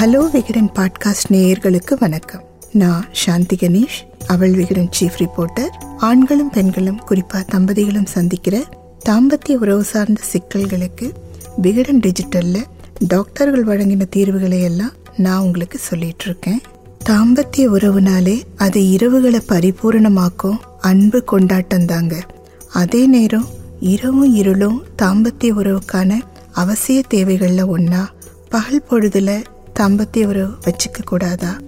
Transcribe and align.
Hello 0.00 0.30
Vikatan 0.30 0.70
podcast 0.74 1.32
நேயர்களுக்கு 1.32 1.94
வணக்கம். 1.98 2.44
நான் 2.72 3.04
சாந்தி 3.12 3.56
கணேஷ் 3.56 4.26
அவள் 4.26 4.50
விகடன் 4.50 4.88
சீஃப் 5.00 5.18
ரிப்போர்ட்டர் 5.18 5.68
ஆண்களும் 5.98 6.50
பெண்களும் 6.50 7.00
குறிப்பா 7.08 7.44
தம்பதிகளும் 7.52 8.06
சந்திக்கிற 8.06 8.64
தாம்பத்திய 9.08 9.56
உறவு 9.56 9.84
சார்ந்த 9.84 10.20
சிக்கல்களுக்கு 10.32 11.10
விகடன் 11.56 12.00
டிஜிட்டல்ல 12.00 12.64
டாக்டர்கள் 13.08 13.64
வழங்கின 13.64 14.08
தீர்வுகளை 14.08 14.62
எல்லாம் 14.62 14.92
நான் 15.16 15.40
உங்களுக்கு 15.40 15.78
சொல்லிட்டு 15.78 16.24
இருக்கேன் 16.24 16.60
தாம்பத்திய 17.08 17.68
உறவுனாலே 17.76 18.42
அது 18.56 18.80
இரவுகளை 18.80 19.40
பரிபூரணமாக்கும் 19.48 20.58
அன்பு 20.80 21.24
கொண்டாட்டம் 21.24 21.86
தாங்க. 21.86 22.26
அதே 22.72 23.06
நேரம் 23.06 23.46
இரவும் 23.80 24.34
இருளும் 24.34 24.84
தாம்பத்திய 25.02 25.52
உறவுக்கான 25.56 26.20
அவசிய 26.56 27.02
தேவைகளில் 27.14 27.66
ஒன்றா 27.66 28.10
பகல் 28.48 28.84
பொழுதுல 28.90 29.42
தாம்பத்திய 29.78 30.24
உறவு 30.24 30.54
வச்சுக்க 30.64 31.02
கூடாதா? 31.04 31.58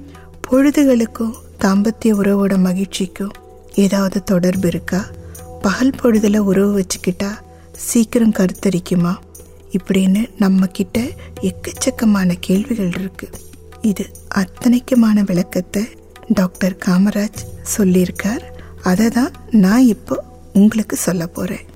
பொழுதுகளுக்கும் 0.51 1.33
தாம்பத்திய 1.61 2.13
உறவோட 2.23 2.59
மகிழ்ச்சிக்கும் 2.59 3.31
ஏதாவது 3.75 4.23
தொடர்பு 4.23 4.69
இருக்கா? 4.69 5.05
பகல் 5.63 5.91
பொழுதில் 5.91 6.39
உறவு 6.39 6.81
வச்சுக்கிட்டா 6.81 7.31
சீக்கிரம் 7.73 8.33
கருத்தரிக்குமா? 8.33 9.15
இப்படின்னு 9.71 10.29
நம்ம 10.39 10.67
கிட்ட 10.67 11.01
எக்கச்சக்கமான 11.41 12.37
கேள்விகள் 12.41 12.93
இருக்கு. 12.99 13.29
இது 13.81 14.11
அத்தனைக்குமான 14.35 15.25
விளக்கத்தை 15.25 15.85
டாக்டர் 16.29 16.77
காமராஜ் 16.87 17.41
சொல்லியிருக்கார். 17.79 18.43
அதை 18.83 19.09
தான் 19.09 19.31
நான் 19.51 19.87
இப்போ 19.87 20.25
உங்களுக்கு 20.53 20.97
சொல்ல 20.97 21.27
போகிறேன் 21.27 21.67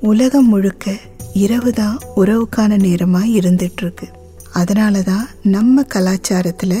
உலகம் 0.00 0.48
முழுக்க 0.48 0.94
இரவு 1.32 1.72
தான் 1.72 1.98
உறவுக்கான 2.16 2.78
நேரமாக 2.78 3.26
இருந்துகிட்ருக்கு 3.26 3.82
இருக்கு. 3.82 4.24
அதனால 4.58 5.02
தான் 5.02 5.26
நம்ம 5.42 5.84
கலாச்சாரத்தில் 5.94 6.78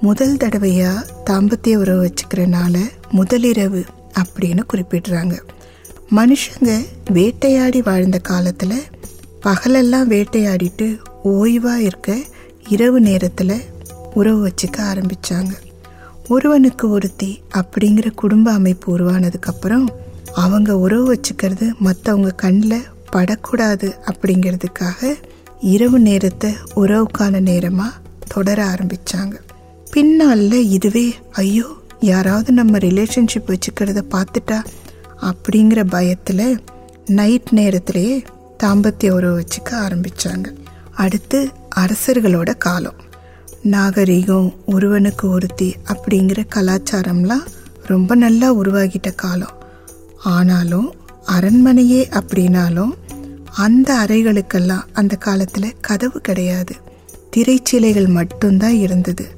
முதல் 0.00 0.36
தடவையாக 0.36 1.06
தாம்பத்திய 1.30 1.76
உறவு 1.76 2.02
வச்சுக்கிறனால 2.04 2.76
முதலிரவு 3.12 3.82
அப்படின்னு 4.20 4.62
குறிப்பிடுறாங்க. 4.72 5.34
மனுஷங்க 6.16 6.70
வேட்டையாடி 7.12 7.80
வாழ்ந்த 7.82 8.18
காலத்தில் 8.18 8.78
பகலெல்லாம் 9.40 10.08
வேட்டையாடிட்டு 10.10 10.86
ஓய்வாக 11.24 11.78
இருக்க 11.78 12.10
இரவு 12.68 13.00
நேரத்தில் 13.00 13.56
உறவு 14.14 14.40
வச்சுக்க 14.46 14.78
ஆரம்பித்தாங்க 14.82 15.52
ஒருவனுக்கு 16.28 16.88
ஒருத்தி 16.88 17.30
அப்படிங்கிற 17.52 18.08
குடும்ப 18.14 18.52
அமைப்பு 18.52 18.98
உருவானதுக்கப்புறம் 18.98 19.86
அவங்க 20.34 20.70
உறவு 20.78 21.06
வச்சுக்கிறது 21.14 21.66
மற்றவங்க 21.84 22.32
கண்ணில் 22.36 22.88
படக்கூடாது 23.10 23.88
அப்படிங்கிறதுக்காக 24.06 25.00
இரவு 25.60 25.98
நேரத்தை 25.98 26.56
உறவுக்கான 26.76 27.40
நேரமாக 27.40 27.96
தொடர 28.28 28.64
ஆரம்பித்தாங்க 28.64 29.34
பின்னால 29.94 30.52
இதுவே 30.52 31.14
ஐயோ 31.32 31.76
யாராவது 32.00 32.52
நம்ம 32.52 32.78
ரிலேஷன்ஷிப் 32.78 33.46
வச்சுக்கிறத 33.46 34.02
பார்த்துட்டா? 34.10 34.64
அப்படிங்கிற 35.20 35.84
பயத்தில் 35.84 36.60
நைட் 37.06 37.48
நேரத்திலேயே 37.50 38.24
தாம்பத்திய 38.62 39.10
உறவு 39.10 39.40
வச்சுக்க 39.40 39.70
ஆரம்பிச்சாங்க. 39.70 40.46
அடுத்து 40.94 41.50
அரசர்களோட 41.76 42.56
காலம். 42.58 42.94
நாகரிகம் 43.62 44.54
ஒருவனுக்கு 44.66 45.28
ஒருத்தி 45.28 45.76
அப்படிங்கிற 45.84 46.46
கலாச்சாரம்லாம் 46.54 47.46
ரொம்ப 47.86 48.14
நல்லா 48.14 48.54
உருவாகிட்ட 48.54 49.14
காலம். 49.14 49.56
ஆனாலும் 50.24 50.94
அரண்மனையே 51.26 52.20
அப்படின்னாலும் 52.20 52.92
அந்த 53.56 53.94
அறைகளுக்கெல்லாம் 53.94 54.84
அந்த 54.92 55.16
காலத்தில் 55.16 55.74
கதவு 55.80 56.20
கிடையாது. 56.20 56.74
திரைச்சீலைகள் 57.36 58.08
மட்டும்தான் 58.08 58.74
இருந்தது. 58.74 59.28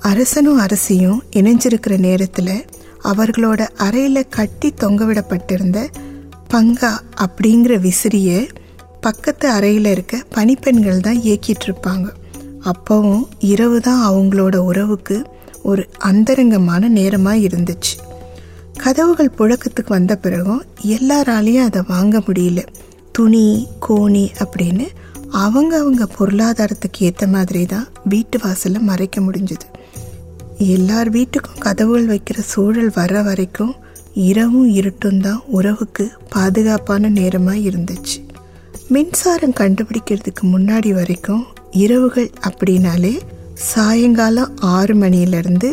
அரசனும் 0.00 0.58
அரசியும் 0.58 1.22
இணைஞ்சிருக்கிற 1.36 1.98
நேரத்தில் 1.98 2.66
அவர்களோட 3.04 3.68
அறையில் 3.76 4.28
கட்டி 4.28 4.74
தொங்கவிடப்பட்டிருந்த 4.80 5.88
பங்கா 6.54 6.90
அப்படிங்கிற 7.16 7.78
விசிறிய 7.78 8.48
பக்கத்து 9.00 9.48
அறையில் 9.48 9.84
இருக்க 9.84 10.22
பனிப்பெண்கள் 10.34 11.00
தான் 11.00 11.20
இயக்கிட்டு 11.20 11.64
இருப்பாங்க. 11.64 12.08
அப்போவும் 12.64 13.22
இரவு 13.38 13.80
தான் 13.80 14.12
அவங்களோட 14.12 14.56
உறவுக்கு 14.56 15.26
ஒரு 15.62 15.88
அந்தரங்கமான 15.98 16.88
நேரமாக 16.88 17.36
இருந்துச்சு. 17.36 17.92
கதவுகள் 18.76 19.32
புழக்கத்துக்கு 19.38 19.86
வந்த 19.86 20.16
பிறகும் 20.16 20.64
எல்லாராலையும் 20.86 21.62
அதை 21.62 21.82
வாங்க 21.88 22.18
முடியல. 22.18 22.66
துணி 23.16 23.46
கோணி 23.86 24.24
அப்படின்னு 24.44 24.86
அவங்க 25.42 25.72
அவங்க 25.78 26.04
பொருளாதாரத்துக்கு 26.18 27.00
ஏற்ற 27.06 27.24
மாதிரி 27.26 27.62
தான் 27.66 27.86
வீட்டு 28.04 28.36
வாசலில் 28.42 28.88
மறைக்க 28.88 29.20
முடிஞ்சுது. 29.20 29.66
எல்லார் 30.74 31.10
வீட்டுக்கும் 31.10 31.62
கதவுகள் 31.64 32.10
வைக்கிற 32.12 32.38
சூழல் 32.52 32.90
வர 32.94 33.22
வரைக்கும் 33.22 33.72
இரவும் 34.28 34.68
இருட்டும் 34.74 35.20
தான் 35.20 35.40
உறவுக்கு 35.58 36.04
பாதுகாப்பான 36.28 37.08
நேரமாக 37.18 37.64
இருந்துச்சு. 37.70 38.18
மின்சாரம் 38.88 39.56
கண்டுபிடிக்கிறதுக்கு 39.60 40.44
முன்னாடி 40.54 40.92
வரைக்கும் 40.92 41.44
இரவுகள் 41.84 42.30
அப்படின்னாலே 42.48 43.14
சாயங்காலம் 43.70 44.52
ஆறு 44.76 44.94
மணியிலேருந்து 44.94 45.70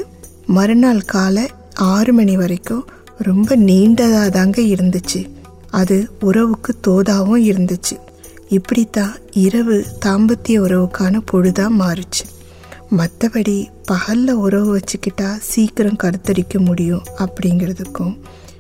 மறுநாள் 0.58 1.06
காலை 1.14 1.46
ஆறு 1.94 2.14
மணி 2.14 2.36
வரைக்கும் 2.38 2.84
ரொம்ப 3.30 3.56
நீண்டதாக 3.70 4.30
தாங்க 4.30 4.62
இருந்துச்சு. 4.74 5.22
அது 5.72 5.98
உறவுக்கு 6.20 6.76
தோதாவும் 6.88 7.44
இருந்துச்சு. 7.50 7.96
இப்படித்தான் 8.50 9.14
இரவு 9.32 9.86
தாம்பத்திய 10.06 10.58
உறவுக்கான 10.60 11.22
பொழுதாக 11.32 11.70
மாறுச்சு. 11.80 12.24
மற்றபடி 12.98 13.68
பகலில் 13.86 14.34
உறவு 14.46 14.70
வச்சுக்கிட்டா 14.78 15.30
சீக்கிரம் 15.40 16.02
கருத்தரிக்க 16.04 16.66
முடியும் 16.66 17.06
அப்படிங்கிறதுக்கும் 17.18 18.16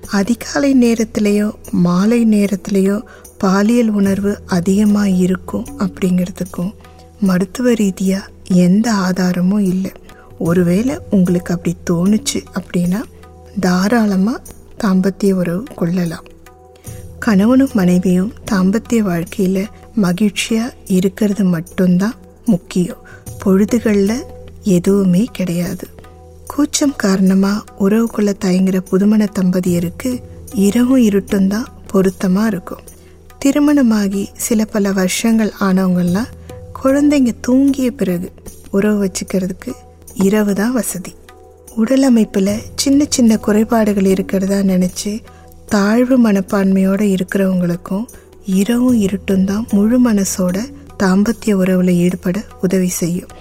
அதிகாலை 0.09 0.69
நேரத்திலேயோ 0.81 1.47
மாலை 1.71 2.19
நேரத்திலேயோ 2.25 3.01
பாலியல் 3.37 3.89
உணர்வு 3.89 4.37
அதிகமாக 4.45 5.09
இருக்கும் 5.09 5.67
அப்படிங்கிறதுக்கும் 5.77 6.71
மருத்துவ 7.21 7.73
ரீதியாக 7.73 8.29
எந்த 8.65 8.93
ஆதாரமும் 8.93 9.67
இல்லை. 9.73 9.91
ஒருவேளை 10.39 10.97
உங்களுக்கு 11.09 11.53
அப்படி 11.53 11.73
தோணுச்சு 11.89 12.39
அப்படின்னா 12.59 13.01
தாராளமாக 13.59 14.43
தாம்பத்திய 14.83 15.31
உறவு 15.31 15.63
கொள்ளலாம். 15.75 16.27
கணவனும் 17.25 17.73
மனைவியும் 17.73 18.33
தாம்பத்திய 18.51 18.99
வாழ்க்கையில் 18.99 19.65
மகிழ்ச்சியாக 19.95 20.73
இருக்கிறது 20.85 21.43
மட்டும்தான் 21.43 22.15
முக்கியம். 22.45 23.01
பொழுதுகளில் 23.43 24.23
எதுவுமே 24.63 25.23
கிடையாது. 25.31 25.87
கூச்சம் 26.47 26.95
காரணமாக 26.95 27.63
உறவுக்குள்ளே 27.79 28.33
தயங்குற 28.45 28.77
புதுமண 28.91 29.27
தம்பதியருக்கு 29.39 30.11
இரவும் 30.55 31.03
இருட்டும் 31.09 31.47
தான் 31.47 31.67
பொருத்தமாக 31.87 32.47
இருக்கும். 32.47 32.83
திருமணமாகி 33.39 34.29
சில 34.35 34.65
பல 34.65 34.91
வருஷங்கள் 34.91 35.51
ஆனவங்கெல்லாம் 35.59 36.31
குழந்தைங்க 36.83 37.31
தூங்கிய 37.47 37.87
பிறகு 37.87 38.31
உறவு 38.71 38.97
வச்சுக்கிறதுக்கு 39.05 39.71
இரவு 40.13 40.53
தான் 40.53 40.73
வசதி. 40.73 41.13
உடல் 41.75 42.01
அமைப்பில் 42.01 42.53
சின்ன 42.75 43.05
சின்ன 43.09 43.37
குறைபாடுகள் 43.37 44.05
இருக்கிறதா 44.05 44.59
நினச்சி 44.71 45.11
தாழ்வு 45.73 46.15
மனப்பான்மையோடு 46.17 47.05
இருக்கிறவங்களுக்கும் 47.15 48.05
இரவும் 48.53 48.97
இருட்டும் 49.05 49.45
தான் 49.45 49.65
முழு 49.71 49.97
மனசோட 50.05 50.57
தாம்பத்திய 51.03 51.51
உறவில் 51.53 51.91
ஈடுபட 52.03 52.37
உதவி 52.61 52.89
செய்யும். 53.01 53.31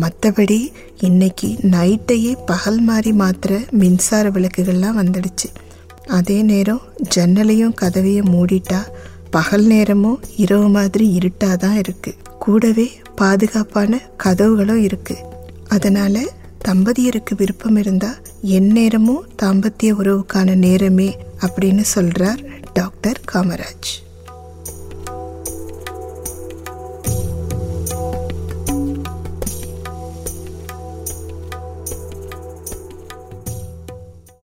மற்றபடி 0.00 0.58
இன்னைக்கு 1.00 1.48
நைட்டையே 1.74 2.32
பகல் 2.46 2.80
மாதிரி 2.80 3.12
மாத்திர 3.12 3.52
மின்சார 3.80 4.30
விளக்குகள்லாம் 4.30 4.98
வந்துடுச்சு. 5.00 5.48
அதே 6.08 6.38
நேரம் 6.42 6.82
ஜன்னலையும் 7.14 7.76
கதவையும் 7.82 8.32
மூடிட்டா 8.34 8.80
பகல் 9.30 9.66
நேரமும் 9.66 10.20
இரவு 10.36 10.68
மாதிரி 10.68 11.06
இருட்டாக 11.12 11.56
தான் 11.56 11.78
இருக்குது 11.78 12.18
கூடவே 12.38 12.86
பாதுகாப்பான 13.16 14.00
கதவுகளும் 14.24 14.82
இருக்குது 14.88 15.24
அதனால் 15.68 16.22
தம்பதியருக்கு 16.68 17.32
விருப்பம் 17.36 17.76
இருந்தால் 17.76 18.20
எந்நேரமும் 18.58 19.24
தாம்பத்திய 19.42 19.92
உறவுக்கான 19.92 20.54
நேரமே 20.54 21.08
அப்படின்னு 21.40 21.80
சொல்கிறார் 21.80 22.40
டாக்டர் 22.72 23.20
காமராஜ். 23.32 24.05